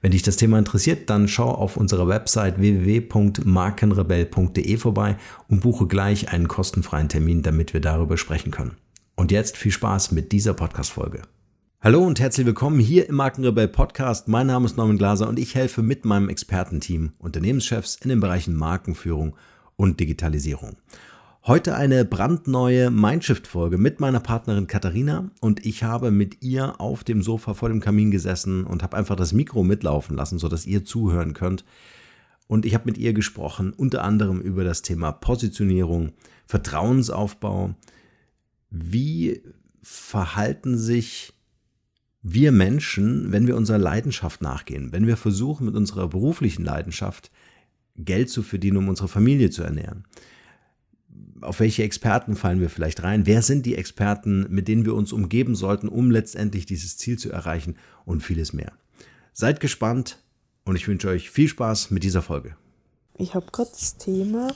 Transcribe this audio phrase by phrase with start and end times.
[0.00, 5.16] Wenn dich das Thema interessiert, dann schau auf unserer Website www.markenrebell.de vorbei
[5.48, 8.76] und buche gleich einen kostenfreien Termin, damit wir darüber sprechen können.
[9.16, 11.22] Und jetzt viel Spaß mit dieser Podcast-Folge.
[11.80, 14.28] Hallo und herzlich willkommen hier im Markenrebell Podcast.
[14.28, 18.54] Mein Name ist Norman Glaser und ich helfe mit meinem Expertenteam Unternehmenschefs in den Bereichen
[18.54, 19.34] Markenführung
[19.74, 20.76] und Digitalisierung.
[21.48, 27.22] Heute eine brandneue Mindshift-Folge mit meiner Partnerin Katharina und ich habe mit ihr auf dem
[27.22, 31.32] Sofa vor dem Kamin gesessen und habe einfach das Mikro mitlaufen lassen, sodass ihr zuhören
[31.32, 31.64] könnt.
[32.48, 36.12] Und ich habe mit ihr gesprochen, unter anderem über das Thema Positionierung,
[36.44, 37.74] Vertrauensaufbau.
[38.68, 39.40] Wie
[39.80, 41.32] verhalten sich
[42.20, 47.30] wir Menschen, wenn wir unserer Leidenschaft nachgehen, wenn wir versuchen, mit unserer beruflichen Leidenschaft
[47.96, 50.04] Geld zu verdienen, um unsere Familie zu ernähren?
[51.42, 53.26] Auf welche Experten fallen wir vielleicht rein?
[53.26, 57.30] Wer sind die Experten, mit denen wir uns umgeben sollten, um letztendlich dieses Ziel zu
[57.30, 58.72] erreichen und vieles mehr?
[59.32, 60.18] Seid gespannt
[60.64, 62.56] und ich wünsche euch viel Spaß mit dieser Folge.
[63.16, 64.48] Ich habe gerade das Thema,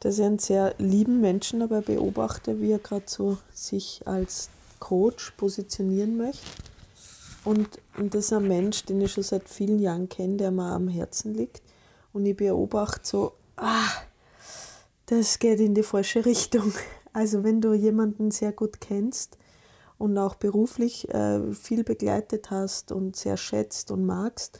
[0.00, 5.32] dass ich einen sehr lieben Menschen dabei beobachte, wie er gerade so sich als Coach
[5.36, 6.46] positionieren möchte.
[7.44, 10.72] Und, und das ist ein Mensch, den ich schon seit vielen Jahren kenne, der mir
[10.72, 11.62] am Herzen liegt.
[12.12, 13.88] Und ich beobachte so, ah,
[15.06, 16.72] das geht in die falsche Richtung.
[17.16, 19.38] Also wenn du jemanden sehr gut kennst
[19.98, 24.58] und auch beruflich äh, viel begleitet hast und sehr schätzt und magst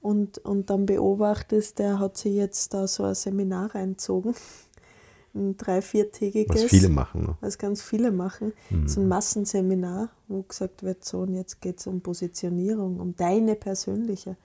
[0.00, 4.36] und, und dann beobachtest, der hat sich jetzt da so ein Seminar reinzogen,
[5.34, 6.62] ein drei-, viertägiges.
[6.62, 7.22] Was viele machen.
[7.22, 7.36] Ne?
[7.40, 8.52] Was ganz viele machen.
[8.70, 8.86] Mhm.
[8.86, 13.56] So ein Massenseminar, wo gesagt wird, so und jetzt geht es um Positionierung, um deine
[13.56, 14.36] persönliche.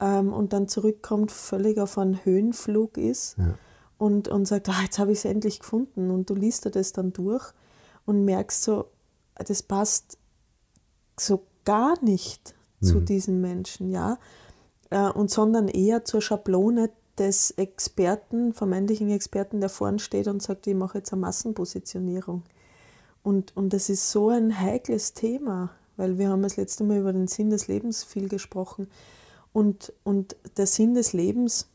[0.00, 3.36] Ähm, und dann zurückkommt, völlig auf einen Höhenflug ist.
[3.36, 3.54] Ja
[4.00, 6.10] und, und sagt, ah, jetzt habe ich es endlich gefunden.
[6.10, 7.52] Und du liest dir das dann durch
[8.06, 8.86] und merkst so,
[9.34, 10.16] das passt
[11.18, 12.86] so gar nicht mhm.
[12.86, 14.18] zu diesem Menschen, ja.
[14.88, 16.88] Äh, und sondern eher zur Schablone
[17.18, 22.42] des Experten, vermeintlichen Experten, der vorne steht und sagt, ich mache jetzt eine Massenpositionierung.
[23.22, 27.12] Und, und das ist so ein heikles Thema, weil wir haben das letzte Mal über
[27.12, 28.88] den Sinn des Lebens viel gesprochen.
[29.52, 31.68] Und, und der Sinn des Lebens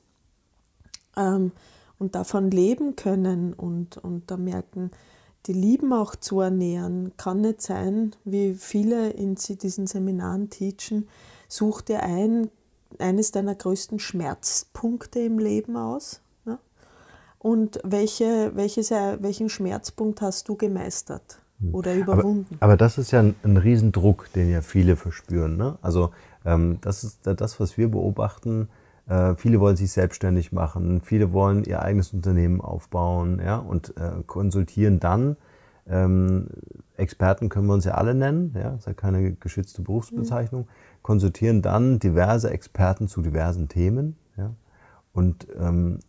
[1.16, 1.52] ähm,
[2.00, 4.92] und davon leben können und, und da merken,
[5.46, 11.08] die Lieben auch zu ernähren, kann nicht sein, wie viele in diesen Seminaren teachen,
[11.48, 12.50] such dir ein,
[12.98, 16.22] eines deiner größten Schmerzpunkte im Leben aus.
[16.46, 16.58] Ne?
[17.38, 21.76] Und welche, welches, welchen Schmerzpunkt hast du gemeistert hm.
[21.76, 22.56] oder überwunden?
[22.56, 25.58] Aber, aber das ist ja ein, ein Riesendruck, den ja viele verspüren.
[25.58, 25.78] Ne?
[25.82, 26.10] Also
[26.44, 28.68] ähm, das ist das, was wir beobachten
[29.36, 35.00] viele wollen sich selbstständig machen, viele wollen ihr eigenes Unternehmen aufbauen ja, und äh, konsultieren
[35.00, 35.38] dann.
[35.88, 36.48] Ähm,
[36.98, 40.68] Experten können wir uns ja alle nennen, ja, ist ja keine geschützte Berufsbezeichnung, mhm.
[41.04, 44.18] konsultieren dann diverse Experten zu diversen Themen.
[44.38, 44.56] Ja,
[45.14, 46.00] und ähm,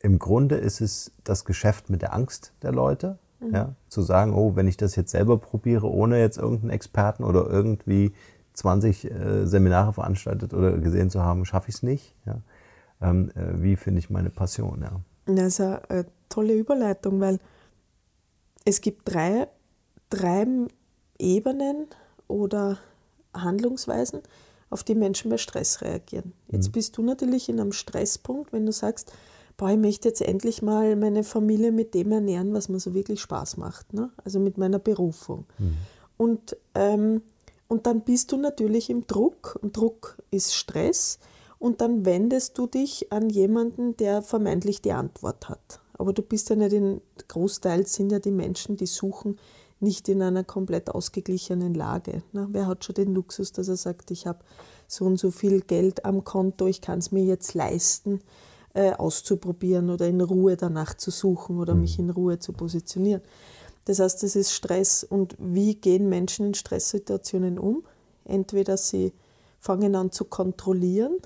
[0.00, 3.54] im Grunde ist es das Geschäft mit der Angst der Leute, mhm.
[3.54, 7.48] ja, zu sagen, oh, wenn ich das jetzt selber probiere, ohne jetzt irgendeinen Experten oder
[7.48, 8.12] irgendwie
[8.58, 12.14] 20 äh, Seminare veranstaltet oder gesehen zu haben, schaffe ich es nicht.
[12.26, 12.40] Ja?
[13.00, 14.82] Ähm, äh, wie finde ich meine Passion?
[14.82, 15.00] Ja?
[15.26, 17.38] Das ist eine tolle Überleitung, weil
[18.64, 19.48] es gibt drei,
[20.10, 20.46] drei
[21.18, 21.86] Ebenen
[22.26, 22.78] oder
[23.34, 24.20] Handlungsweisen,
[24.70, 26.34] auf die Menschen bei Stress reagieren.
[26.48, 26.72] Jetzt mhm.
[26.72, 29.12] bist du natürlich in einem Stresspunkt, wenn du sagst,
[29.56, 33.20] boah, ich möchte jetzt endlich mal meine Familie mit dem ernähren, was mir so wirklich
[33.20, 34.10] Spaß macht, ne?
[34.24, 35.46] also mit meiner Berufung.
[35.58, 35.76] Mhm.
[36.16, 37.22] Und, ähm,
[37.68, 41.18] und dann bist du natürlich im Druck und Druck ist Stress
[41.58, 45.80] und dann wendest du dich an jemanden, der vermeintlich die Antwort hat.
[45.94, 49.38] Aber du bist ja nicht in, Großteils sind ja die Menschen, die suchen,
[49.80, 52.22] nicht in einer komplett ausgeglichenen Lage.
[52.32, 52.48] Ne?
[52.50, 54.40] Wer hat schon den Luxus, dass er sagt, ich habe
[54.86, 58.20] so und so viel Geld am Konto, ich kann es mir jetzt leisten,
[58.74, 61.80] äh, auszuprobieren oder in Ruhe danach zu suchen oder mhm.
[61.82, 63.22] mich in Ruhe zu positionieren.
[63.88, 65.02] Das heißt, das ist Stress.
[65.02, 67.84] Und wie gehen Menschen in Stresssituationen um?
[68.26, 69.14] Entweder sie
[69.60, 71.16] fangen an zu kontrollieren,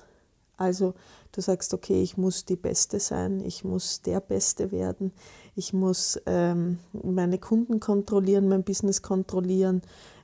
[0.55, 0.93] also
[1.33, 5.11] du sagst, okay, ich muss die Beste sein, ich muss der Beste werden,
[5.55, 9.81] ich muss ähm, meine Kunden kontrollieren, mein Business kontrollieren,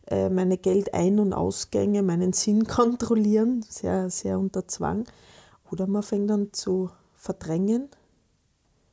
[0.08, 5.04] äh, meine Geldein- und Ausgänge, meinen Sinn kontrollieren, sehr, sehr unter Zwang.
[5.70, 7.90] Oder man fängt an zu verdrängen.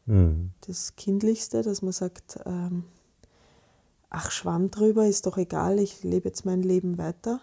[0.06, 0.50] Mhm.
[0.66, 2.82] Das Kindlichste, dass man sagt, ähm,
[4.10, 7.40] ach, Schwamm drüber, ist doch egal, ich lebe jetzt mein Leben weiter,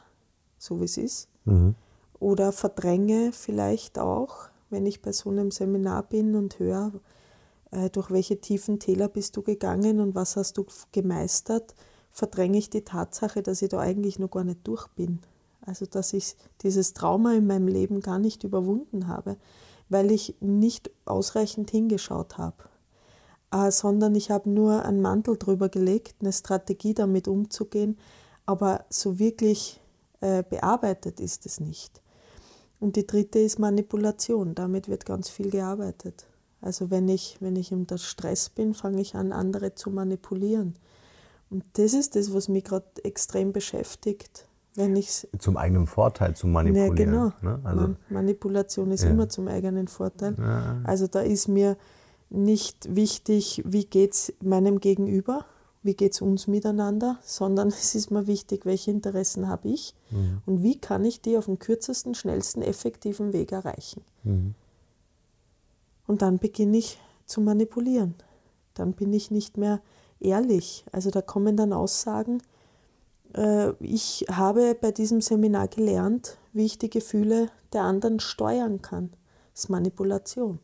[0.57, 1.27] so wie es ist.
[1.45, 1.75] Mhm.
[2.19, 6.92] Oder verdränge vielleicht auch, wenn ich bei so einem Seminar bin und höre,
[7.71, 11.75] äh, durch welche tiefen Täler bist du gegangen und was hast du gemeistert,
[12.12, 15.19] verdränge ich die Tatsache, dass ich da eigentlich noch gar nicht durch bin.
[15.62, 19.38] Also dass ich dieses Trauma in meinem Leben gar nicht überwunden habe,
[19.89, 22.56] weil ich nicht ausreichend hingeschaut habe,
[23.69, 27.97] sondern ich habe nur einen Mantel drüber gelegt, eine Strategie damit umzugehen,
[28.45, 29.79] aber so wirklich
[30.21, 32.01] äh, bearbeitet ist es nicht.
[32.79, 34.55] Und die dritte ist Manipulation.
[34.55, 36.25] Damit wird ganz viel gearbeitet.
[36.61, 40.75] Also wenn ich, wenn ich unter Stress bin, fange ich an, andere zu manipulieren.
[41.50, 44.47] Und das ist das, was mich gerade extrem beschäftigt.
[44.75, 46.97] Wenn ich's zum eigenen Vorteil zu manipulieren.
[46.97, 47.31] Ja, genau.
[47.41, 47.59] Ne?
[47.63, 49.11] Also, Manipulation ist ja.
[49.11, 50.35] immer zum eigenen Vorteil.
[50.38, 50.81] Ja.
[50.83, 51.77] Also da ist mir
[52.33, 55.45] nicht wichtig, wie geht es meinem Gegenüber,
[55.83, 60.41] wie geht es uns miteinander, sondern es ist mir wichtig, welche Interessen habe ich mhm.
[60.45, 64.01] und wie kann ich die auf dem kürzesten, schnellsten, effektiven Weg erreichen.
[64.24, 64.56] Mhm.
[66.07, 68.15] Und dann beginne ich zu manipulieren.
[68.74, 69.79] Dann bin ich nicht mehr
[70.19, 70.83] ehrlich.
[70.91, 72.41] Also da kommen dann Aussagen,
[73.36, 79.12] äh, ich habe bei diesem Seminar gelernt, wie ich die Gefühle der anderen steuern kann.
[79.53, 80.59] Das ist Manipulation.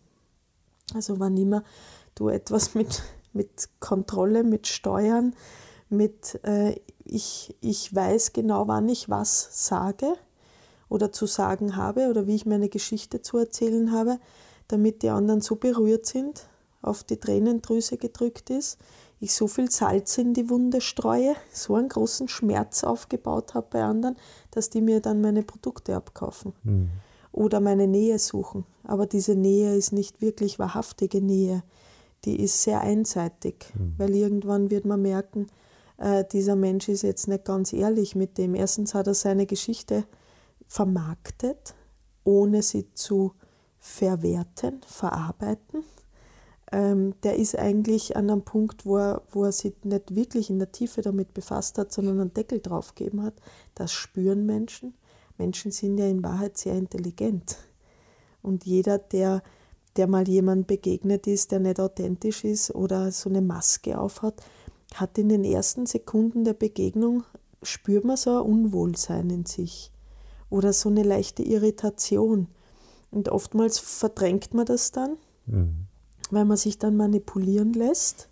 [0.95, 1.63] Also wann immer
[2.15, 3.01] du etwas mit
[3.33, 5.35] mit Kontrolle, mit Steuern,
[5.89, 10.13] mit äh, ich, ich weiß genau, wann ich was sage
[10.87, 14.19] oder zu sagen habe oder wie ich meine Geschichte zu erzählen habe,
[14.67, 16.47] damit die anderen so berührt sind,
[16.81, 18.77] auf die Tränendrüse gedrückt ist,
[19.19, 23.83] ich so viel Salz in die Wunde streue, so einen großen Schmerz aufgebaut habe bei
[23.83, 24.15] anderen,
[24.51, 26.53] dass die mir dann meine Produkte abkaufen.
[26.63, 26.89] Mhm.
[27.31, 28.65] Oder meine Nähe suchen.
[28.83, 31.63] Aber diese Nähe ist nicht wirklich wahrhaftige Nähe
[32.25, 33.93] die ist sehr einseitig, mhm.
[33.97, 35.47] weil irgendwann wird man merken,
[35.97, 38.55] äh, dieser Mensch ist jetzt nicht ganz ehrlich mit dem.
[38.55, 40.05] Erstens hat er seine Geschichte
[40.67, 41.75] vermarktet,
[42.23, 43.33] ohne sie zu
[43.79, 45.83] verwerten, verarbeiten.
[46.71, 50.59] Ähm, der ist eigentlich an einem Punkt, wo er, wo er sich nicht wirklich in
[50.59, 53.33] der Tiefe damit befasst hat, sondern einen Deckel draufgegeben hat.
[53.73, 54.93] Das spüren Menschen.
[55.39, 57.57] Menschen sind ja in Wahrheit sehr intelligent.
[58.43, 59.41] Und jeder, der
[59.99, 64.41] der mal jemand begegnet ist, der nicht authentisch ist oder so eine Maske aufhat,
[64.95, 67.23] hat in den ersten Sekunden der Begegnung,
[67.63, 69.91] spürt man so ein Unwohlsein in sich
[70.49, 72.47] oder so eine leichte Irritation.
[73.11, 75.17] Und oftmals verdrängt man das dann,
[75.47, 75.87] mhm.
[76.31, 78.29] weil man sich dann manipulieren lässt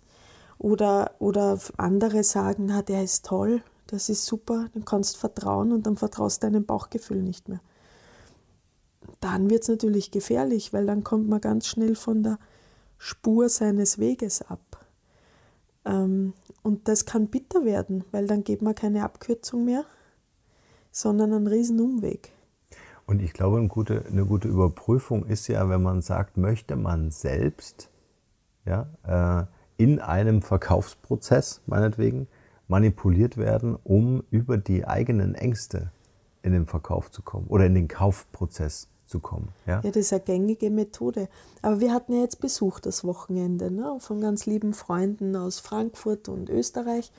[0.58, 5.72] oder, oder andere sagen, na, der ist toll, das ist super, dann kannst du vertrauen
[5.72, 7.60] und dann vertraust deinem Bauchgefühl nicht mehr
[9.20, 12.38] dann wird es natürlich gefährlich, weil dann kommt man ganz schnell von der
[12.98, 14.84] Spur seines Weges ab.
[15.84, 19.84] Ähm, und das kann bitter werden, weil dann geht man keine Abkürzung mehr,
[20.90, 22.32] sondern einen riesen Umweg.
[23.06, 27.10] Und ich glaube, eine gute, eine gute Überprüfung ist ja, wenn man sagt, möchte man
[27.10, 27.88] selbst
[28.66, 32.28] ja, äh, in einem Verkaufsprozess meinetwegen
[32.68, 35.90] manipuliert werden, um über die eigenen Ängste
[36.42, 39.48] in den Verkauf zu kommen oder in den Kaufprozess zu kommen.
[39.66, 39.80] Ja?
[39.82, 41.28] ja, das ist eine gängige Methode.
[41.62, 46.28] Aber wir hatten ja jetzt Besuch das Wochenende ne, von ganz lieben Freunden aus Frankfurt
[46.28, 47.10] und Österreich.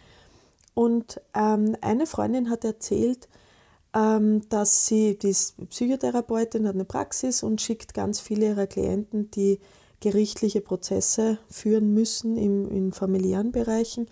[0.75, 3.27] Und ähm, eine Freundin hat erzählt,
[3.93, 9.31] ähm, dass sie, die ist Psychotherapeutin, hat eine Praxis und schickt ganz viele ihrer Klienten,
[9.31, 9.59] die
[9.99, 14.07] gerichtliche Prozesse führen müssen im, in familiären Bereichen,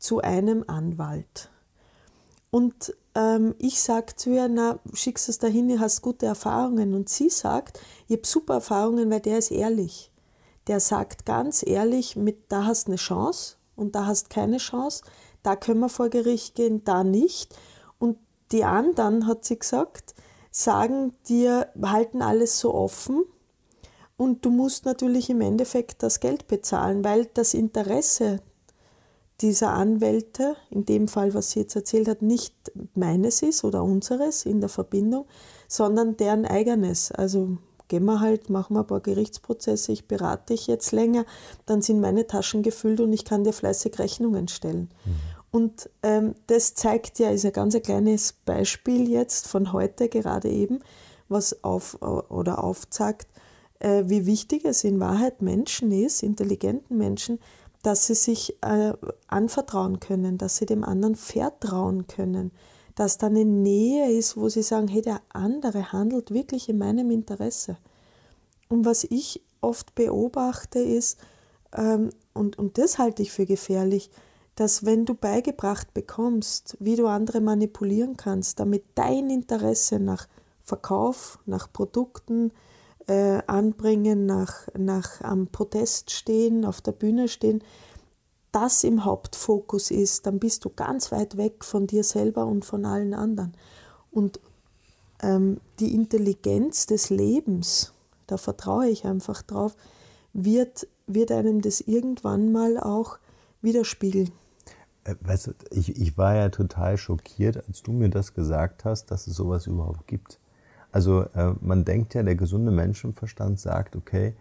[0.00, 1.50] zu einem Anwalt.
[2.50, 6.94] Und ähm, ich sage zu ihr, na, schickst es dahin, du hast gute Erfahrungen.
[6.94, 7.78] Und sie sagt,
[8.08, 10.10] ich habe super Erfahrungen, weil der ist ehrlich.
[10.66, 15.04] Der sagt ganz ehrlich, mit, da hast eine Chance und da hast keine Chance,
[15.42, 17.56] da können wir vor Gericht gehen, da nicht.
[17.98, 18.18] Und
[18.52, 20.14] die anderen, hat sie gesagt,
[20.50, 23.24] sagen dir, halten alles so offen
[24.16, 28.40] und du musst natürlich im Endeffekt das Geld bezahlen, weil das Interesse
[29.40, 32.54] dieser Anwälte, in dem Fall, was sie jetzt erzählt hat, nicht
[32.94, 35.26] meines ist oder unseres in der Verbindung,
[35.68, 37.10] sondern deren eigenes.
[37.12, 41.24] Also gehen wir halt, machen wir ein paar Gerichtsprozesse, ich berate dich jetzt länger,
[41.66, 44.90] dann sind meine Taschen gefüllt und ich kann dir fleißig Rechnungen stellen.
[45.04, 45.10] Mhm.
[45.50, 50.48] Und ähm, das zeigt ja, ist ein ganz ein kleines Beispiel jetzt von heute gerade
[50.48, 50.80] eben,
[51.28, 53.26] was auf oder aufzeigt,
[53.80, 57.40] äh, wie wichtig es in Wahrheit Menschen ist, intelligenten Menschen,
[57.82, 58.92] dass sie sich äh,
[59.26, 62.52] anvertrauen können, dass sie dem anderen vertrauen können,
[62.94, 67.10] dass da eine Nähe ist, wo sie sagen, hey, der andere handelt wirklich in meinem
[67.10, 67.78] Interesse.
[68.68, 71.18] Und was ich oft beobachte ist,
[71.74, 74.10] ähm, und, und das halte ich für gefährlich,
[74.56, 80.28] dass wenn du beigebracht bekommst, wie du andere manipulieren kannst, damit dein Interesse nach
[80.62, 82.52] Verkauf, nach Produkten,
[83.06, 87.62] äh, anbringen, nach, nach am Protest stehen, auf der Bühne stehen,
[88.52, 92.84] das im Hauptfokus ist, dann bist du ganz weit weg von dir selber und von
[92.84, 93.54] allen anderen.
[94.10, 94.40] Und
[95.22, 97.92] ähm, die Intelligenz des Lebens,
[98.26, 99.76] da vertraue ich einfach drauf,
[100.32, 103.18] wird, wird einem das irgendwann mal auch
[103.62, 104.32] widerspiegeln.
[105.04, 109.10] Äh, weißt du, ich, ich war ja total schockiert, als du mir das gesagt hast,
[109.10, 110.39] dass es sowas überhaupt gibt.
[110.92, 114.34] Also äh, man denkt ja, der gesunde Menschenverstand sagt, okay,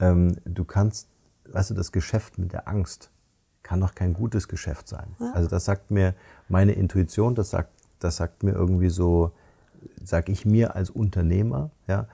[0.00, 1.08] ähm, du kannst,
[1.50, 3.10] weißt du, das Geschäft mit der Angst
[3.62, 5.16] kann doch kein gutes Geschäft sein.
[5.18, 5.32] Ja.
[5.32, 6.14] Also das sagt mir
[6.48, 9.32] meine Intuition, das sagt, das sagt mir irgendwie so,
[10.02, 12.06] sag ich mir als Unternehmer, ja.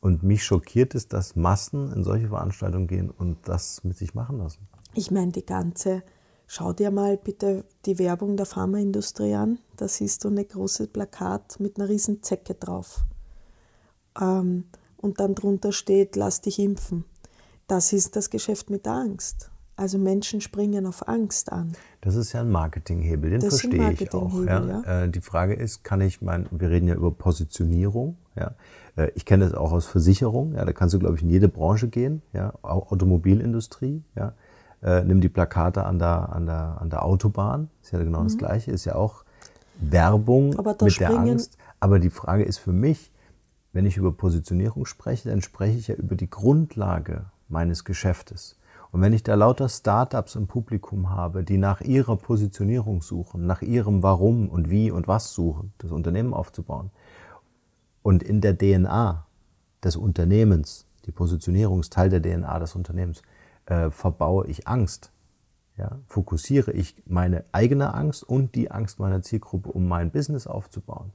[0.00, 4.38] Und mich schockiert es, dass Massen in solche Veranstaltungen gehen und das mit sich machen
[4.38, 4.68] lassen.
[4.94, 6.04] Ich meine, die ganze,
[6.46, 9.58] schau dir mal bitte die Werbung der Pharmaindustrie an.
[9.76, 13.04] Da siehst du eine große Plakat mit einer riesen Zecke drauf
[14.20, 14.64] ähm,
[14.96, 17.04] und dann drunter steht, lass dich impfen.
[17.66, 19.50] Das ist das Geschäft mit Angst.
[19.78, 21.72] Also Menschen springen auf Angst an.
[22.00, 24.42] Das ist ja ein Marketinghebel, den das verstehe ich auch.
[24.42, 24.64] Ja.
[24.64, 25.04] ja.
[25.04, 28.54] Äh, die Frage ist, kann ich mein, wir reden ja über Positionierung, ja.
[28.96, 30.64] Äh, ich kenne das auch aus Versicherung, ja.
[30.64, 32.54] Da kannst du, glaube ich, in jede Branche gehen, ja.
[32.62, 34.32] Auch Automobilindustrie, ja.
[34.82, 38.24] Äh, nimm die Plakate an der, an der, an der Autobahn, ist ja genau mhm.
[38.24, 39.22] das Gleiche, ist ja auch
[39.80, 41.56] Werbung mit der Angst.
[41.78, 43.12] Aber die Frage ist für mich,
[43.72, 48.56] wenn ich über Positionierung spreche, dann spreche ich ja über die Grundlage meines Geschäftes.
[48.90, 53.60] Und wenn ich da lauter Startups im Publikum habe, die nach ihrer Positionierung suchen, nach
[53.60, 56.90] ihrem Warum und Wie und Was suchen, das Unternehmen aufzubauen,
[58.02, 59.26] und in der DNA
[59.84, 63.22] des Unternehmens, die Positionierung ist Teil der DNA des Unternehmens,
[63.66, 65.12] äh, verbaue ich Angst,
[65.76, 71.12] ja, fokussiere ich meine eigene Angst und die Angst meiner Zielgruppe, um mein Business aufzubauen,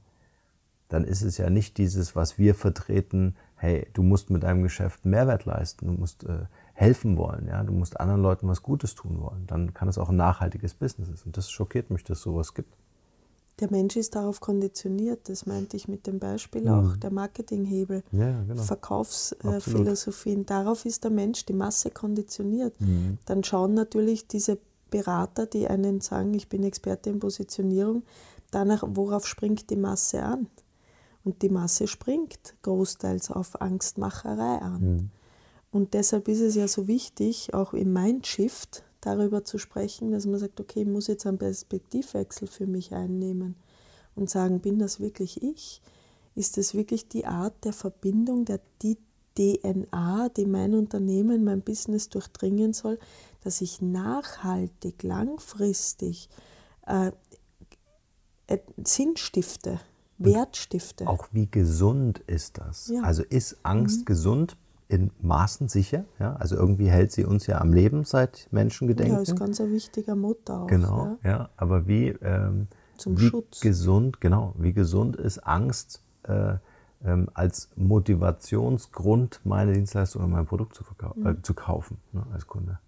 [0.94, 5.04] dann ist es ja nicht dieses, was wir vertreten, hey, du musst mit deinem Geschäft
[5.04, 9.20] Mehrwert leisten, du musst äh, helfen wollen, ja, du musst anderen Leuten was Gutes tun
[9.20, 9.44] wollen.
[9.48, 11.18] Dann kann es auch ein nachhaltiges Business sein.
[11.26, 12.76] Und das schockiert mich, dass es sowas gibt.
[13.58, 17.00] Der Mensch ist darauf konditioniert, das meinte ich mit dem Beispiel auch, mhm.
[17.00, 18.62] der Marketinghebel, ja, genau.
[18.62, 22.80] Verkaufsphilosophien, äh, darauf ist der Mensch, die Masse konditioniert.
[22.80, 23.18] Mhm.
[23.26, 24.58] Dann schauen natürlich diese
[24.90, 28.04] Berater, die einen sagen, ich bin Experte in Positionierung,
[28.52, 30.46] danach, worauf springt die Masse an?
[31.24, 34.80] Und die Masse springt großteils auf Angstmacherei an.
[34.80, 35.10] Mhm.
[35.72, 40.38] Und deshalb ist es ja so wichtig, auch im Mindshift darüber zu sprechen, dass man
[40.38, 43.56] sagt, okay, ich muss jetzt einen Perspektivwechsel für mich einnehmen
[44.14, 45.82] und sagen, bin das wirklich ich?
[46.34, 48.98] Ist das wirklich die Art der Verbindung, der die
[49.36, 52.98] DNA, die mein Unternehmen, mein Business durchdringen soll,
[53.42, 56.28] dass ich nachhaltig, langfristig
[56.86, 57.10] äh,
[58.46, 59.80] äh Sinn stifte?
[60.24, 61.06] Wertstifte.
[61.06, 62.88] Auch wie gesund ist das?
[62.88, 63.02] Ja.
[63.02, 64.04] Also ist Angst mhm.
[64.04, 64.56] gesund?
[64.88, 66.04] in Maßen sicher.
[66.18, 66.36] Ja?
[66.36, 69.16] Also irgendwie hält sie uns ja am Leben seit Menschengedenken.
[69.16, 70.66] Ja, ist ganz ein wichtiger Mutter auch.
[70.66, 71.30] Genau, ja.
[71.30, 71.48] ja.
[71.56, 73.60] Aber wie, ähm, Zum wie Schutz.
[73.60, 76.56] gesund, genau, wie gesund ist Angst äh,
[77.04, 81.26] ähm, als Motivationsgrund, meine Dienstleistung oder mein Produkt zu, mhm.
[81.26, 82.78] äh, zu kaufen ne, als Kunde.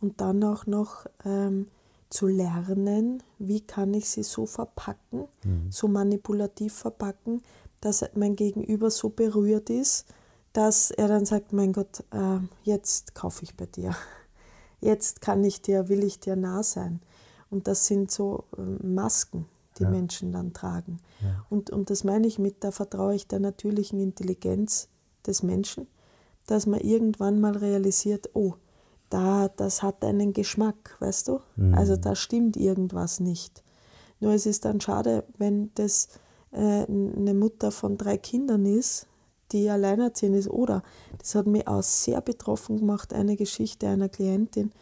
[0.00, 1.66] Und dann auch noch ähm,
[2.10, 5.70] zu lernen, wie kann ich sie so verpacken, mhm.
[5.70, 7.42] so manipulativ verpacken,
[7.80, 10.06] dass mein Gegenüber so berührt ist,
[10.52, 13.94] dass er dann sagt, mein Gott, äh, jetzt kaufe ich bei dir.
[14.80, 17.00] Jetzt kann ich dir, will ich dir nah sein.
[17.50, 19.46] Und das sind so äh, Masken,
[19.78, 19.90] die ja.
[19.90, 21.00] Menschen dann tragen.
[21.22, 21.46] Ja.
[21.48, 24.88] Und, und das meine ich mit, da vertraue ich der natürlichen Intelligenz
[25.26, 25.86] des Menschen,
[26.46, 28.54] dass man irgendwann mal realisiert, oh,
[29.10, 31.40] da, das hat einen Geschmack, weißt du?
[31.56, 31.74] Mhm.
[31.74, 33.62] Also da stimmt irgendwas nicht.
[34.20, 36.08] Nur es ist dann schade, wenn das
[36.52, 39.06] äh, eine Mutter von drei Kindern ist,
[39.52, 40.48] die alleinerziehend ist.
[40.48, 40.82] Oder,
[41.18, 44.72] das hat mich auch sehr betroffen gemacht, eine Geschichte einer Klientin,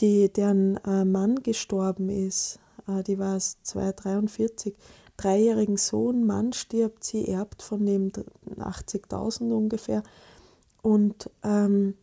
[0.00, 2.60] die, deren äh, Mann gestorben ist.
[2.86, 4.74] Äh, die war 243.
[5.16, 8.12] Dreijährigen Sohn, Mann stirbt, sie erbt von dem
[8.56, 10.04] 80.000 ungefähr
[10.80, 11.94] und ähm,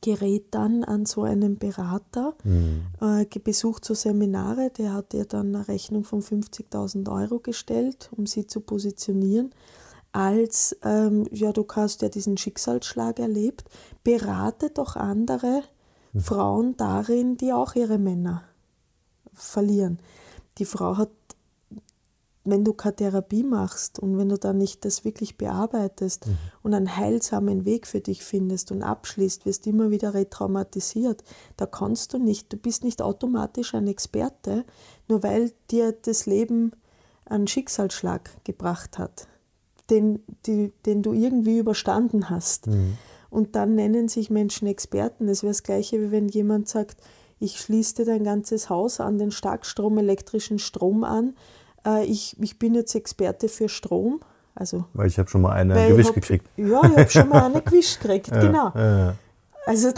[0.00, 2.86] gerät dann an so einen Berater, mhm.
[3.00, 8.26] äh, besucht so Seminare, der hat ihr dann eine Rechnung von 50.000 Euro gestellt, um
[8.26, 9.50] sie zu positionieren
[10.12, 13.68] als, ähm, ja, du hast ja diesen Schicksalsschlag erlebt,
[14.02, 15.62] berate doch andere
[16.12, 16.20] mhm.
[16.20, 18.42] Frauen darin, die auch ihre Männer
[19.32, 19.98] verlieren.
[20.58, 21.10] Die Frau hat,
[22.44, 26.38] wenn du keine Therapie machst und wenn du dann nicht das wirklich bearbeitest mhm.
[26.62, 31.22] und einen heilsamen Weg für dich findest und abschließt, wirst du immer wieder retraumatisiert.
[31.56, 34.64] Da kannst du nicht, du bist nicht automatisch ein Experte,
[35.08, 36.72] nur weil dir das Leben
[37.26, 39.28] einen Schicksalsschlag gebracht hat
[39.90, 42.68] den, die, den du irgendwie überstanden hast.
[42.68, 42.96] Mhm.
[43.28, 45.28] Und dann nennen sich Menschen Experten.
[45.28, 47.00] Es wäre das Gleiche, wie wenn jemand sagt,
[47.38, 51.34] ich schließe dir dein ganzes Haus an den Starkstrom, elektrischen Strom an.
[51.84, 54.20] Äh, ich, ich bin jetzt Experte für Strom.
[54.54, 56.46] Also, weil ich habe schon mal eine gewischt gekriegt.
[56.56, 58.72] Ja, ich habe schon mal eine gewischt gekriegt, ja, genau.
[58.74, 59.14] Ja,
[59.64, 59.90] also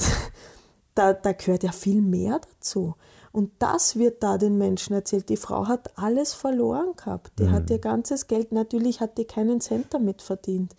[0.95, 2.95] da, da gehört ja viel mehr dazu.
[3.33, 5.31] Und das wird da den Menschen erzählt.
[5.31, 7.33] Die Frau hat alles verloren gehabt.
[7.39, 7.53] Die mhm.
[7.53, 10.77] hat ihr ganzes Geld, natürlich hat die keinen Cent damit verdient,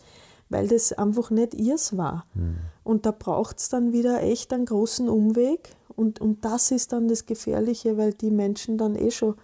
[0.50, 2.28] weil das einfach nicht ihrs war.
[2.36, 2.58] Mhm.
[2.84, 5.76] Und da braucht es dann wieder echt einen großen Umweg.
[5.96, 9.36] Und, und das ist dann das Gefährliche, weil die Menschen dann eh schon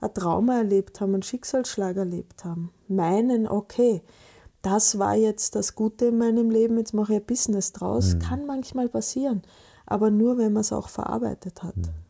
[0.00, 2.72] ein Trauma erlebt haben, einen Schicksalsschlag erlebt haben.
[2.88, 4.02] Meinen, okay,
[4.62, 8.14] das war jetzt das Gute in meinem Leben, jetzt mache ich ein Business draus.
[8.14, 8.18] Mhm.
[8.20, 9.42] Kann manchmal passieren,
[9.86, 11.76] aber nur, wenn man es auch verarbeitet hat.
[11.76, 12.09] Mhm.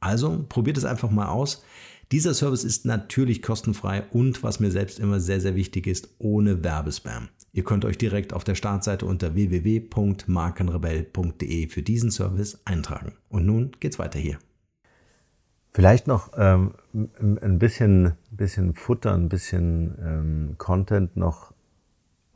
[0.00, 1.62] Also probiert es einfach mal aus.
[2.12, 6.64] Dieser Service ist natürlich kostenfrei und was mir selbst immer sehr, sehr wichtig ist, ohne
[6.64, 7.28] Werbespam.
[7.52, 13.12] Ihr könnt euch direkt auf der Startseite unter www.markenrebell.de für diesen Service eintragen.
[13.28, 14.38] Und nun geht's weiter hier.
[15.72, 21.54] Vielleicht noch ähm, ein bisschen, bisschen Futter, ein bisschen ähm, Content noch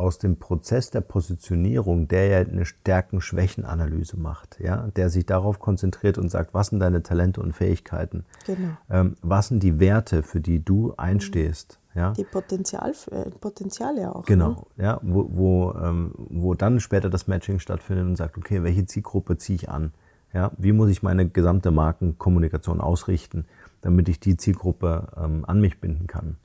[0.04, 6.18] aus dem Prozess der Positionierung, der ja eine Stärken-Schwächen-Analyse macht, ja, der sich darauf konzentriert
[6.18, 8.76] und sagt, was sind deine Talente und Fähigkeiten, genau.
[8.90, 12.12] ähm, was sind die Werte, für die du einstehst, ja.
[12.12, 14.26] Die Potenzial, äh, Potenziale auch.
[14.26, 14.84] Genau, ne?
[14.84, 19.38] ja, wo, wo, ähm, wo dann später das Matching stattfindet und sagt, okay, welche Zielgruppe
[19.38, 19.92] ziehe ich an,
[20.34, 23.46] ja, wie muss ich meine gesamte Markenkommunikation ausrichten,
[23.80, 26.36] damit ich die Zielgruppe ähm, an mich binden kann.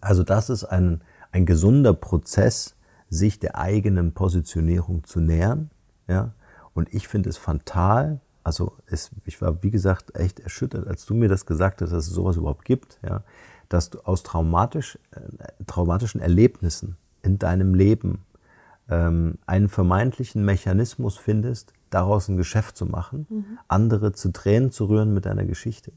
[0.00, 1.02] Also das ist ein
[1.34, 2.76] ein gesunder Prozess,
[3.10, 5.68] sich der eigenen Positionierung zu nähern.
[6.06, 6.32] Ja?
[6.74, 11.14] Und ich finde es fatal, also es, ich war, wie gesagt, echt erschüttert, als du
[11.14, 13.24] mir das gesagt hast, dass es sowas überhaupt gibt, ja?
[13.68, 18.24] dass du aus traumatisch, äh, traumatischen Erlebnissen in deinem Leben
[18.88, 23.58] ähm, einen vermeintlichen Mechanismus findest, daraus ein Geschäft zu machen, mhm.
[23.66, 25.90] andere zu Tränen zu rühren mit deiner Geschichte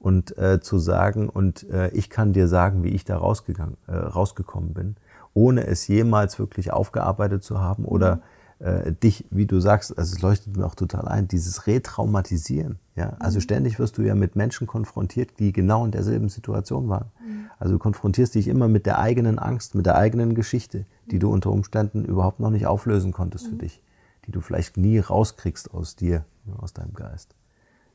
[0.00, 3.94] und äh, zu sagen, und äh, ich kann dir sagen, wie ich da rausgegangen, äh,
[3.94, 4.96] rausgekommen bin,
[5.34, 8.22] ohne es jemals wirklich aufgearbeitet zu haben oder
[8.58, 8.66] mhm.
[8.66, 12.78] äh, dich, wie du sagst, also es leuchtet mir auch total ein, dieses Retraumatisieren.
[12.96, 13.12] Ja?
[13.20, 13.42] Also mhm.
[13.42, 17.10] ständig wirst du ja mit Menschen konfrontiert, die genau in derselben Situation waren.
[17.22, 17.50] Mhm.
[17.58, 21.30] Also du konfrontierst dich immer mit der eigenen Angst, mit der eigenen Geschichte, die du
[21.30, 23.58] unter Umständen überhaupt noch nicht auflösen konntest für mhm.
[23.58, 23.82] dich,
[24.26, 26.24] die du vielleicht nie rauskriegst aus dir,
[26.58, 27.34] aus deinem Geist.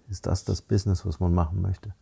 [0.09, 1.93] Ist das das Business, was man machen möchte?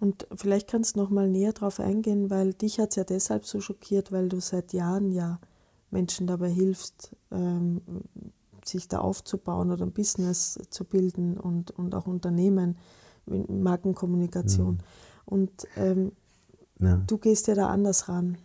[0.00, 3.44] Und vielleicht kannst du noch mal näher darauf eingehen, weil dich hat es ja deshalb
[3.44, 5.38] so schockiert, weil du seit Jahren ja
[5.90, 7.82] Menschen dabei hilfst, ähm,
[8.64, 12.78] sich da aufzubauen oder ein Business zu bilden und, und auch Unternehmen
[13.26, 14.74] Markenkommunikation.
[14.74, 14.80] Mhm.
[15.26, 16.12] Und ähm,
[16.78, 16.96] ja.
[17.06, 18.38] du gehst ja da anders ran.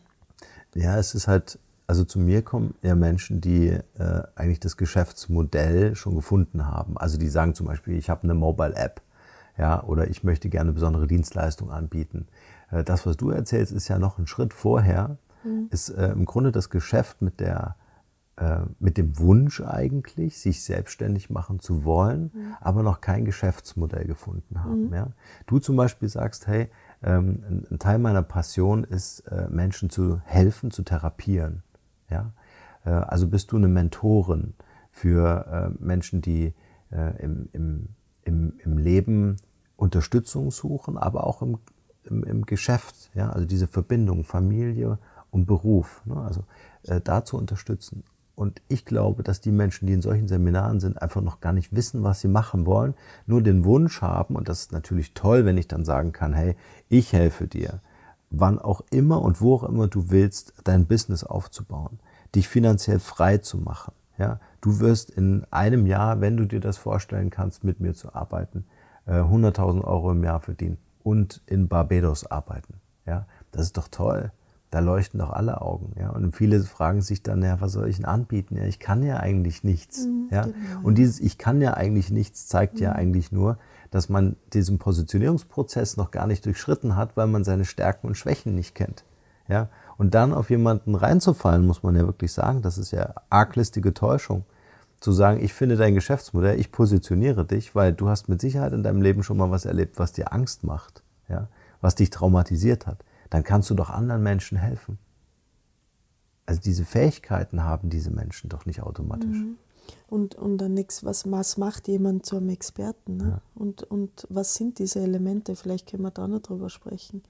[0.73, 5.95] Ja, es ist halt, also zu mir kommen ja Menschen, die äh, eigentlich das Geschäftsmodell
[5.95, 6.97] schon gefunden haben.
[6.97, 9.01] Also die sagen zum Beispiel, ich habe eine Mobile-App,
[9.57, 12.27] ja, oder ich möchte gerne besondere Dienstleistungen anbieten.
[12.71, 15.67] Äh, das, was du erzählst, ist ja noch ein Schritt vorher, mhm.
[15.69, 17.75] ist äh, im Grunde das Geschäft mit der
[18.37, 22.55] äh, mit dem Wunsch eigentlich, sich selbstständig machen zu wollen, mhm.
[22.59, 24.87] aber noch kein Geschäftsmodell gefunden haben.
[24.87, 24.93] Mhm.
[24.93, 25.07] Ja?
[25.45, 26.67] Du zum Beispiel sagst, hey,
[27.01, 31.63] ähm, ein Teil meiner Passion ist, äh, Menschen zu helfen, zu therapieren.
[32.09, 32.33] Ja?
[32.85, 34.53] Äh, also bist du eine Mentorin
[34.91, 36.53] für äh, Menschen, die
[36.91, 37.89] äh, im, im,
[38.23, 39.37] im, im Leben
[39.75, 41.57] Unterstützung suchen, aber auch im,
[42.05, 43.11] im, im Geschäft.
[43.13, 43.29] Ja?
[43.29, 44.99] Also diese Verbindung Familie
[45.31, 46.01] und Beruf.
[46.05, 46.17] Ne?
[46.17, 46.45] Also
[47.03, 48.03] da zu unterstützen.
[48.35, 51.73] Und ich glaube, dass die Menschen, die in solchen Seminaren sind, einfach noch gar nicht
[51.73, 52.93] wissen, was sie machen wollen,
[53.25, 54.35] nur den Wunsch haben.
[54.35, 56.55] Und das ist natürlich toll, wenn ich dann sagen kann, hey,
[56.89, 57.79] ich helfe dir,
[58.29, 61.99] wann auch immer und wo auch immer du willst, dein Business aufzubauen,
[62.33, 63.93] dich finanziell frei zu machen.
[64.17, 68.15] Ja, du wirst in einem Jahr, wenn du dir das vorstellen kannst, mit mir zu
[68.15, 68.65] arbeiten,
[69.07, 72.75] 100.000 äh, Euro im Jahr verdienen und in Barbados arbeiten.
[73.05, 74.31] Ja, das ist doch toll
[74.75, 75.93] da leuchten doch alle Augen.
[75.97, 76.09] Ja?
[76.09, 78.57] Und viele fragen sich dann, ja, was soll ich denn anbieten?
[78.57, 80.05] Ja, ich kann ja eigentlich nichts.
[80.05, 80.41] Mhm, ja?
[80.41, 80.55] Genau.
[80.83, 82.81] Und dieses Ich kann ja eigentlich nichts zeigt mhm.
[82.81, 83.57] ja eigentlich nur,
[83.91, 88.55] dass man diesen Positionierungsprozess noch gar nicht durchschritten hat, weil man seine Stärken und Schwächen
[88.55, 89.03] nicht kennt.
[89.47, 89.69] Ja?
[89.97, 94.45] Und dann auf jemanden reinzufallen, muss man ja wirklich sagen, das ist ja arglistige Täuschung.
[94.99, 98.83] Zu sagen, ich finde dein Geschäftsmodell, ich positioniere dich, weil du hast mit Sicherheit in
[98.83, 101.47] deinem Leben schon mal was erlebt, was dir Angst macht, ja?
[101.81, 104.97] was dich traumatisiert hat dann kannst du doch anderen Menschen helfen.
[106.45, 109.27] Also diese Fähigkeiten haben diese Menschen doch nicht automatisch.
[109.27, 109.57] Mhm.
[110.07, 113.17] Und, und dann nichts, was, was macht jemand zu einem Experten?
[113.17, 113.23] Ne?
[113.23, 113.41] Ja.
[113.55, 115.55] Und, und was sind diese Elemente?
[115.55, 117.23] Vielleicht können wir da noch drüber sprechen.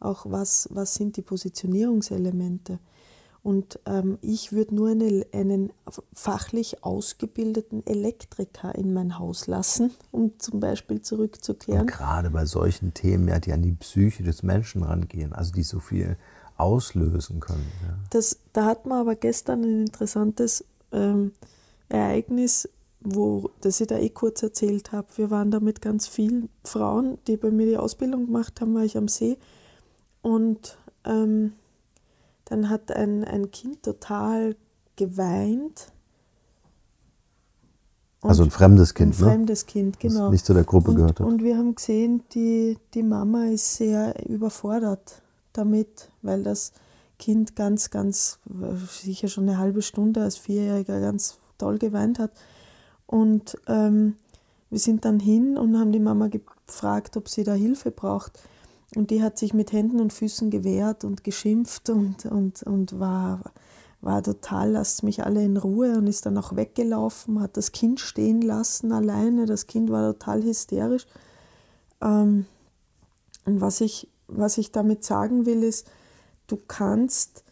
[0.00, 2.78] Auch was, was sind die Positionierungselemente?
[3.42, 5.72] Und ähm, ich würde nur eine, einen
[6.12, 11.82] fachlich ausgebildeten Elektriker in mein Haus lassen, um zum Beispiel zurückzukehren.
[11.82, 15.62] Und gerade bei solchen Themen, ja, die an die Psyche des Menschen rangehen, also die
[15.62, 16.16] so viel
[16.56, 17.66] auslösen können.
[17.86, 17.98] Ja.
[18.10, 21.32] Das, da hatten wir aber gestern ein interessantes ähm,
[21.88, 22.68] Ereignis,
[23.00, 25.08] wo, das ich da eh kurz erzählt habe.
[25.16, 28.84] Wir waren da mit ganz vielen Frauen, die bei mir die Ausbildung gemacht haben, war
[28.84, 29.38] ich am See.
[30.22, 31.52] Und ähm,
[32.44, 34.56] dann hat ein, ein Kind total
[34.96, 35.92] geweint.
[38.22, 39.30] also ein fremdes Kind, ein ne?
[39.32, 40.24] fremdes Kind, genau.
[40.24, 41.26] Das nicht zu der Gruppe und, gehört hat.
[41.26, 45.22] Und wir haben gesehen, die, die Mama ist sehr überfordert
[45.52, 46.72] damit, weil das
[47.18, 48.38] Kind ganz, ganz,
[49.02, 52.32] sicher schon eine halbe Stunde als Vierjähriger ganz toll geweint hat.
[53.06, 54.16] Und ähm,
[54.70, 58.38] wir sind dann hin und haben die Mama gefragt, ob sie da Hilfe braucht.
[58.94, 63.52] Und die hat sich mit Händen und Füßen gewehrt und geschimpft und, und, und war,
[64.00, 68.00] war total, lasst mich alle in Ruhe und ist dann auch weggelaufen, hat das Kind
[68.00, 69.46] stehen lassen alleine.
[69.46, 71.06] Das Kind war total hysterisch.
[72.00, 72.46] Ähm,
[73.44, 75.86] und was ich, was ich damit sagen will, ist,
[76.46, 77.44] du kannst,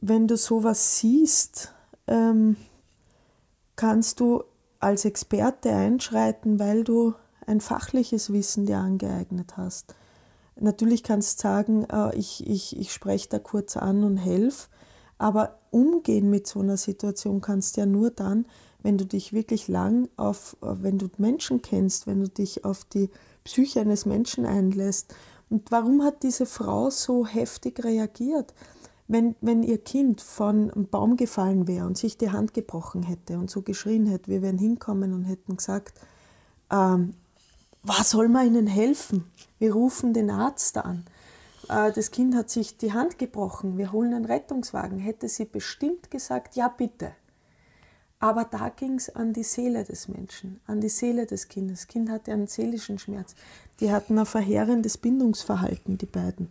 [0.00, 1.72] wenn du sowas siehst,
[2.06, 2.56] ähm,
[3.76, 4.44] kannst du
[4.80, 7.14] als Experte einschreiten, weil du
[7.46, 9.94] ein fachliches Wissen dir angeeignet hast.
[10.56, 14.68] Natürlich kannst du sagen, äh, ich, ich, ich spreche da kurz an und helfe,
[15.18, 18.46] aber umgehen mit so einer Situation kannst du ja nur dann,
[18.82, 22.84] wenn du dich wirklich lang auf, äh, wenn du Menschen kennst, wenn du dich auf
[22.84, 23.10] die
[23.42, 25.14] Psyche eines Menschen einlässt.
[25.50, 28.54] Und warum hat diese Frau so heftig reagiert?
[29.06, 33.38] Wenn, wenn ihr Kind von einem Baum gefallen wäre und sich die Hand gebrochen hätte
[33.38, 36.00] und so geschrien hätte, wir wären hinkommen und hätten gesagt,
[36.70, 37.14] ähm,
[37.82, 39.24] was soll man ihnen helfen?
[39.58, 41.04] Wir rufen den Arzt an.
[41.68, 43.76] Äh, das Kind hat sich die Hand gebrochen.
[43.76, 44.98] Wir holen einen Rettungswagen.
[44.98, 47.12] Hätte sie bestimmt gesagt, ja bitte.
[48.20, 51.80] Aber da ging es an die Seele des Menschen, an die Seele des Kindes.
[51.80, 53.34] Das Kind hatte einen seelischen Schmerz.
[53.80, 56.48] Die hatten ein verheerendes Bindungsverhalten, die beiden.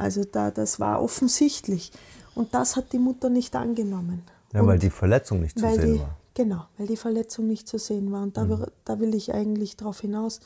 [0.00, 1.92] Also da, das war offensichtlich.
[2.34, 4.22] Und das hat die Mutter nicht angenommen.
[4.52, 6.16] Ja, weil die Verletzung nicht zu sehen die, war.
[6.34, 8.22] Genau, weil die Verletzung nicht zu sehen war.
[8.22, 8.66] Und da, mhm.
[8.84, 10.40] da will ich eigentlich darauf hinaus,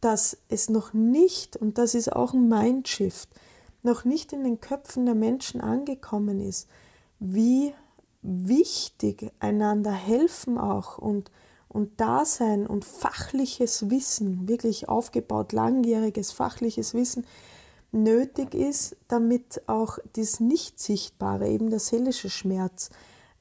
[0.00, 3.28] dass es noch nicht, und das ist auch ein Mindshift,
[3.82, 6.68] noch nicht in den Köpfen der Menschen angekommen ist,
[7.18, 7.72] wie
[8.22, 11.30] wichtig einander helfen auch und,
[11.68, 17.24] und Dasein und fachliches Wissen, wirklich aufgebaut, langjähriges fachliches Wissen
[17.92, 22.90] nötig ist, damit auch das Nicht-Sichtbare, eben der seelische Schmerz,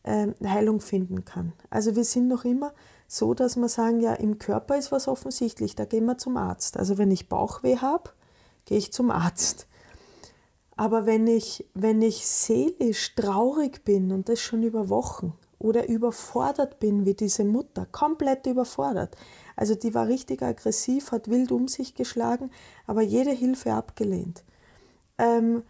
[0.04, 1.54] äh, Heilung finden kann.
[1.70, 2.74] Also wir sind noch immer
[3.08, 6.78] so, dass wir sagen, ja, im Körper ist was offensichtlich, da gehen wir zum Arzt.
[6.78, 8.12] Also wenn ich Bauchweh habe,
[8.66, 9.68] gehe ich zum Arzt.
[10.76, 16.80] Aber wenn ich, wenn ich seelisch traurig bin und das schon über Wochen oder überfordert
[16.80, 19.18] bin wie diese Mutter, komplett überfordert,
[19.60, 22.50] also die war richtig aggressiv, hat wild um sich geschlagen,
[22.88, 24.46] aber jede Hilfe abgelehnt,
[25.18, 25.64] ähm,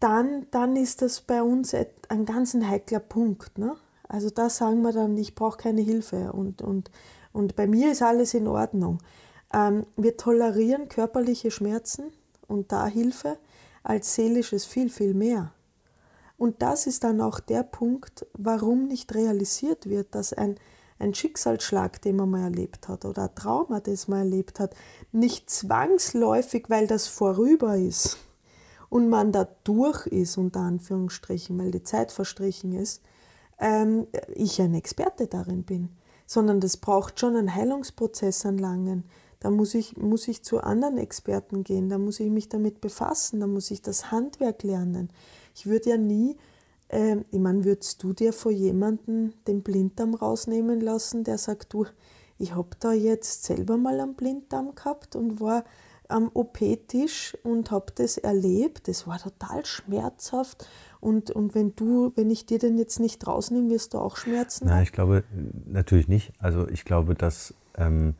[0.00, 1.74] dann, dann ist das bei uns
[2.08, 3.58] ein ganz heikler Punkt.
[3.58, 3.76] Ne?
[4.08, 6.90] Also da sagen wir dann, ich brauche keine Hilfe und, und,
[7.34, 9.02] und bei mir ist alles in Ordnung.
[9.52, 12.12] Ähm, wir tolerieren körperliche Schmerzen
[12.48, 13.36] und da Hilfe
[13.82, 15.52] als seelisches viel, viel mehr.
[16.38, 20.56] Und das ist dann auch der Punkt, warum nicht realisiert wird, dass ein,
[20.98, 24.74] ein Schicksalsschlag, den man mal erlebt hat, oder ein Trauma, das man erlebt hat,
[25.12, 28.18] nicht zwangsläufig, weil das vorüber ist
[28.88, 33.02] und man da durch ist, unter Anführungsstrichen, weil die Zeit verstrichen ist,
[33.58, 35.90] ähm, ich ein Experte darin bin,
[36.26, 39.04] sondern das braucht schon einen Heilungsprozess anlangen.
[39.40, 43.40] Da muss ich, muss ich zu anderen Experten gehen, da muss ich mich damit befassen,
[43.40, 45.10] da muss ich das Handwerk lernen.
[45.54, 46.36] Ich würde ja nie,
[46.88, 51.86] äh, ich meine, würdest du dir vor jemandem den Blinddarm rausnehmen lassen, der sagt, du,
[52.38, 55.64] ich habe da jetzt selber mal einen Blinddarm gehabt und war
[56.08, 58.88] am OP-Tisch und habe das erlebt.
[58.88, 60.68] Das war total schmerzhaft.
[61.00, 64.66] Und, und wenn du, wenn ich dir den jetzt nicht rausnehme, wirst du auch Schmerzen?
[64.66, 65.24] Nein, ich glaube
[65.66, 66.32] natürlich nicht.
[66.38, 68.14] Also ich glaube, dass ähm,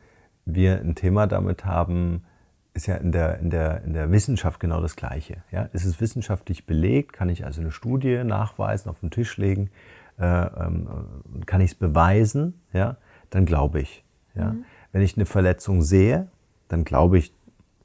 [0.44, 2.24] wir ein Thema damit haben,
[2.76, 5.38] ist ja in der, in der, in der Wissenschaft genau das Gleiche.
[5.50, 5.62] Ja?
[5.72, 7.12] Ist es wissenschaftlich belegt?
[7.12, 9.70] Kann ich also eine Studie nachweisen, auf den Tisch legen?
[10.18, 10.88] Äh, ähm,
[11.46, 12.60] kann ich es beweisen?
[12.72, 12.96] Ja?
[13.30, 14.04] Dann glaube ich.
[14.34, 14.52] Ja?
[14.52, 14.64] Mhm.
[14.92, 16.28] Wenn ich eine Verletzung sehe,
[16.68, 17.34] dann glaube ich,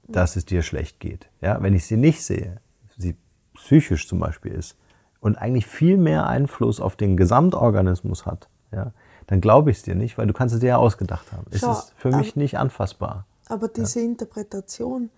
[0.08, 1.30] dass es dir schlecht geht.
[1.42, 1.62] Ja?
[1.62, 2.58] Wenn ich sie nicht sehe,
[2.98, 3.16] sie
[3.54, 4.78] psychisch zum Beispiel ist
[5.20, 8.92] und eigentlich viel mehr Einfluss auf den Gesamtorganismus hat, ja,
[9.28, 11.46] dann glaube ich es dir nicht, weil du kannst es dir ja ausgedacht haben.
[11.54, 13.26] Schau, es ist für mich nicht anfassbar.
[13.52, 14.06] Aber diese ja.
[14.06, 15.10] Interpretation,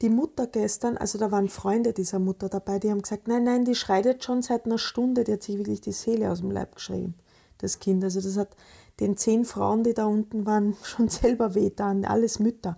[0.00, 3.64] die Mutter gestern, also da waren Freunde dieser Mutter dabei, die haben gesagt, nein, nein,
[3.64, 6.50] die schreit jetzt schon seit einer Stunde, die hat sich wirklich die Seele aus dem
[6.50, 7.14] Leib geschrieben,
[7.58, 8.02] das Kind.
[8.04, 8.56] Also das hat
[9.00, 12.76] den zehn Frauen, die da unten waren, schon selber wehtan, alles Mütter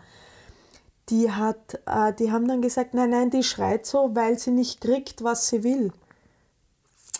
[1.12, 4.81] die, hat, äh, die haben dann gesagt, nein, nein, die schreit so, weil sie nicht
[4.81, 5.92] kriegt, was sie will.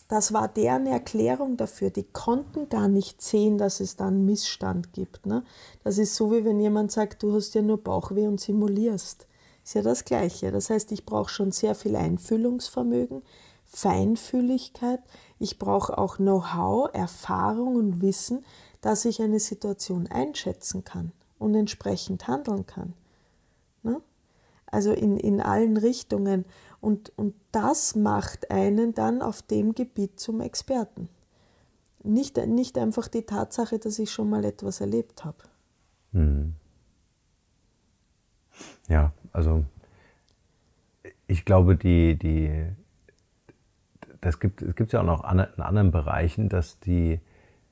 [0.09, 1.91] Das war deren Erklärung dafür.
[1.91, 5.27] Die konnten gar nicht sehen, dass es da einen Missstand gibt.
[5.27, 5.45] Ne?
[5.85, 9.27] Das ist so, wie wenn jemand sagt, du hast ja nur Bauchweh und simulierst.
[9.65, 10.51] Ist ja das Gleiche.
[10.51, 13.23] Das heißt, ich brauche schon sehr viel Einfühlungsvermögen,
[13.67, 15.01] Feinfühligkeit.
[15.39, 18.45] Ich brauche auch Know-how, Erfahrung und Wissen,
[18.81, 22.95] dass ich eine Situation einschätzen kann und entsprechend handeln kann.
[23.83, 24.01] Ne?
[24.67, 26.45] Also in, in allen Richtungen.
[26.83, 31.09] Und, und das macht einen dann auf dem Gebiet zum Experten.
[32.03, 35.39] Nicht, nicht einfach die Tatsache, dass ich schon mal etwas erlebt habe.
[36.11, 36.55] Mhm.
[38.89, 39.65] Ja, also
[41.27, 42.67] ich glaube, die, die,
[44.21, 47.21] das gibt es gibt ja auch noch in anderen Bereichen, dass die,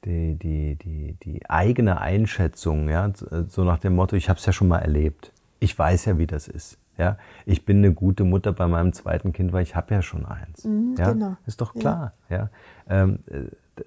[0.06, 3.12] die, die, die, die eigene Einschätzung, ja,
[3.48, 6.26] so nach dem Motto, ich habe es ja schon mal erlebt ich weiß ja, wie
[6.26, 6.78] das ist.
[7.00, 10.26] Ja, ich bin eine gute Mutter bei meinem zweiten Kind, weil ich habe ja schon
[10.26, 10.64] eins.
[10.64, 11.36] Mhm, ja, genau.
[11.46, 12.12] ist doch klar.
[12.28, 12.36] Ja.
[12.36, 12.50] ja.
[12.90, 13.20] Ähm,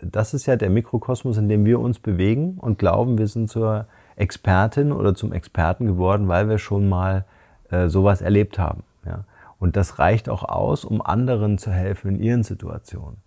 [0.02, 3.86] das ist ja der Mikrokosmos, in dem wir uns bewegen und glauben, wir sind zur
[4.16, 7.26] Expertin oder zum Experten geworden, weil wir schon mal
[7.70, 8.82] äh, sowas erlebt haben.
[9.06, 9.26] Ja.
[9.60, 13.18] Und das reicht auch aus, um anderen zu helfen in ihren Situationen.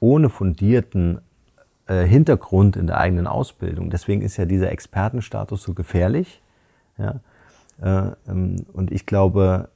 [0.00, 1.20] Ohne fundierten
[1.86, 3.90] äh, Hintergrund in der eigenen Ausbildung.
[3.90, 6.42] Deswegen ist ja dieser Expertenstatus so gefährlich.
[6.98, 7.35] Ja äh,
[7.78, 9.68] und ich glaube,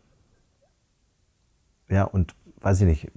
[1.89, 3.09] ja, und weiß ich nicht,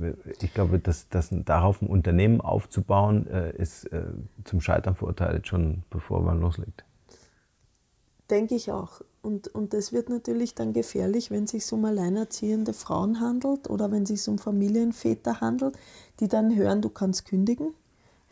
[0.42, 4.06] ich glaube, dass, dass darauf ein Unternehmen aufzubauen, äh, ist äh,
[4.46, 6.86] zum Scheitern verurteilt, schon bevor man loslegt.
[8.30, 9.02] Denke ich auch.
[9.22, 13.92] Und, und das wird natürlich dann gefährlich, wenn es sich um alleinerziehende Frauen handelt oder
[13.92, 15.78] wenn es sich um Familienväter handelt,
[16.20, 17.74] die dann hören, du kannst kündigen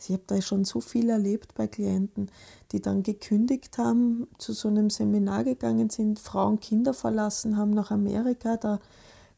[0.08, 2.30] ich habe da schon so viel erlebt bei Klienten,
[2.72, 7.90] die dann gekündigt haben, zu so einem Seminar gegangen sind, Frauen Kinder verlassen haben nach
[7.90, 8.80] Amerika, da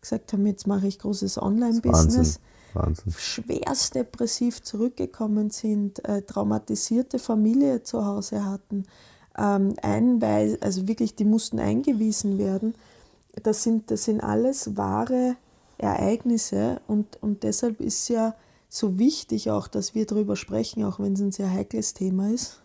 [0.01, 2.41] gesagt haben, jetzt mache ich großes Online-Business.
[2.75, 3.13] Wahnsinn.
[3.17, 8.85] Schwerst depressiv zurückgekommen sind, äh, traumatisierte Familie zu Hause hatten,
[9.39, 12.75] ähm, einweis, also wirklich, die mussten eingewiesen werden.
[13.43, 15.37] Das sind, das sind alles wahre
[15.79, 18.35] Ereignisse und, und deshalb ist ja
[18.75, 22.63] so wichtig auch, dass wir darüber sprechen, auch wenn es ein sehr heikles Thema ist.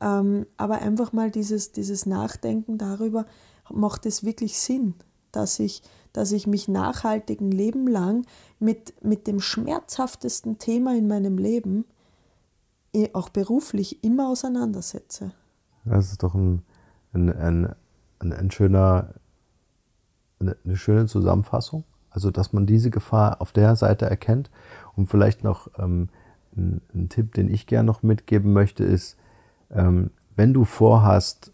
[0.00, 3.26] Ähm, aber einfach mal dieses, dieses Nachdenken darüber,
[3.70, 4.94] macht es wirklich Sinn,
[5.30, 5.82] dass ich,
[6.12, 8.26] dass ich mich nachhaltig ein Leben lang
[8.58, 11.84] mit, mit dem schmerzhaftesten Thema in meinem Leben,
[13.14, 15.32] auch beruflich, immer auseinandersetze.
[15.84, 16.62] Das ist doch ein,
[17.12, 17.74] ein, ein,
[18.18, 19.14] ein, ein schöner,
[20.40, 21.84] eine, schöne Zusammenfassung.
[22.10, 24.50] Also, dass man diese Gefahr auf der Seite erkennt.
[24.96, 26.08] Und vielleicht noch ähm,
[26.56, 29.16] ein, ein, Tipp, den ich gerne noch mitgeben möchte, ist,
[29.70, 31.52] ähm, wenn du vorhast,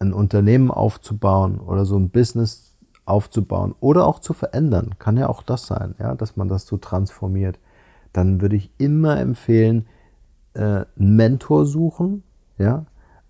[0.00, 2.74] ein Unternehmen aufzubauen oder so ein Business
[3.06, 6.76] aufzubauen oder auch zu verändern, kann ja auch das sein, ja, dass man das so
[6.76, 7.58] transformiert,
[8.12, 9.86] dann würde ich immer empfehlen,
[10.54, 12.22] äh, einen Mentor suchen,
[12.58, 12.86] ja,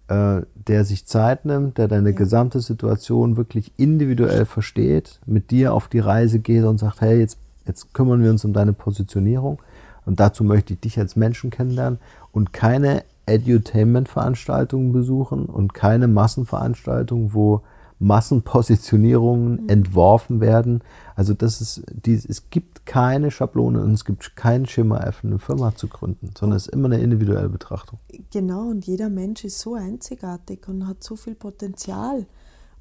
[0.08, 2.16] äh, der sich Zeit nimmt, der deine ja.
[2.16, 7.38] gesamte Situation wirklich individuell versteht, mit dir auf die Reise geht und sagt, hey, jetzt,
[7.66, 9.61] jetzt kümmern wir uns um deine Positionierung.
[10.07, 11.98] Und dazu möchte ich dich als Menschen kennenlernen
[12.33, 17.62] und keine Edutainment-Veranstaltungen besuchen und keine Massenveranstaltungen, wo
[17.98, 19.68] Massenpositionierungen mhm.
[19.68, 20.83] entworfen werden.
[21.16, 25.74] Also das ist, die, es gibt keine Schablone und es gibt keinen Schimmer, eine Firma
[25.74, 27.98] zu gründen, sondern es ist immer eine individuelle Betrachtung.
[28.31, 32.27] Genau, und jeder Mensch ist so einzigartig und hat so viel Potenzial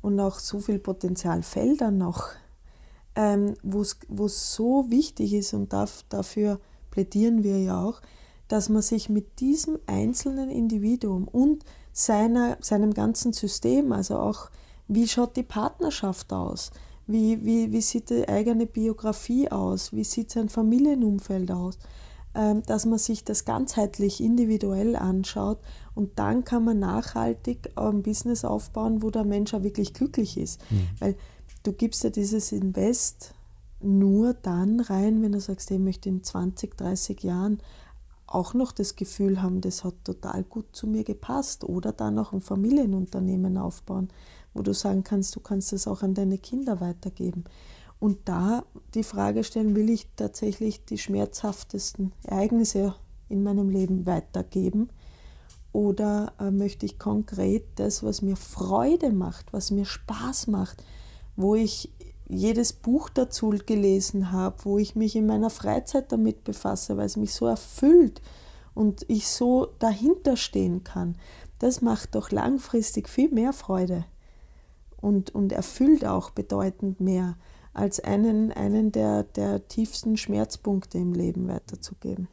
[0.02, 2.30] und auch so viel Potenzialfelder noch,
[3.16, 6.60] ähm, wo es so wichtig ist und darf, dafür
[6.92, 8.02] plädieren wir ja auch,
[8.48, 14.50] dass man sich mit diesem einzelnen Individuum und seiner, seinem ganzen System, also auch
[14.88, 16.72] wie schaut die Partnerschaft aus?
[17.06, 19.94] Wie, wie, wie sieht die eigene Biografie aus?
[19.94, 21.78] Wie sieht sein Familienumfeld aus?
[22.36, 25.60] Ähm, dass man sich das ganzheitlich individuell anschaut
[25.94, 30.60] und dann kann man nachhaltig ein Business aufbauen, wo der Mensch auch wirklich glücklich ist.
[30.72, 30.88] Mhm.
[31.00, 31.16] Weil
[31.64, 33.34] du gibst ja dieses Invest
[33.80, 37.60] nur dann rein, wenn du sagst, ich möchte in 20, 30 Jahren
[38.28, 42.34] auch noch das Gefühl haben, das hat total gut zu mir gepasst oder dann auch
[42.34, 44.10] ein Familienunternehmen aufbauen
[44.54, 47.44] wo du sagen kannst, du kannst es auch an deine Kinder weitergeben.
[48.00, 52.96] Und da die Frage stellen, will ich tatsächlich die schmerzhaftesten Ereignisse
[53.30, 54.90] in meinem Leben weitergeben?
[55.72, 60.84] Oder äh, möchte ich konkret das, was mir Freude macht, was mir Spaß macht,
[61.36, 61.92] wo ich
[62.28, 67.18] jedes Buch dazu gelesen habe, wo ich mich in meiner Freizeit damit befasse, weil es
[67.18, 68.22] mich so erfüllt
[68.74, 71.16] und ich so dahinter stehen kann,
[71.60, 74.06] das macht doch langfristig viel mehr Freude
[74.98, 77.38] und, und erfüllt auch bedeutend mehr,
[77.74, 82.28] als einen, einen der, der tiefsten Schmerzpunkte im Leben weiterzugeben.